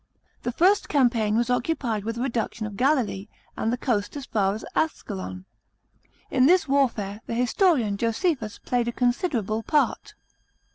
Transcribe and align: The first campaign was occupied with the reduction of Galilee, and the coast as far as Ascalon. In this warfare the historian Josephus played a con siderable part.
The 0.41 0.51
first 0.51 0.89
campaign 0.89 1.37
was 1.37 1.51
occupied 1.51 2.05
with 2.05 2.15
the 2.15 2.23
reduction 2.23 2.65
of 2.65 2.75
Galilee, 2.75 3.27
and 3.55 3.71
the 3.71 3.77
coast 3.77 4.17
as 4.17 4.25
far 4.25 4.55
as 4.55 4.65
Ascalon. 4.75 5.45
In 6.31 6.47
this 6.47 6.67
warfare 6.67 7.21
the 7.27 7.35
historian 7.35 7.97
Josephus 7.97 8.57
played 8.57 8.87
a 8.87 8.91
con 8.93 9.11
siderable 9.11 9.63
part. 9.63 10.15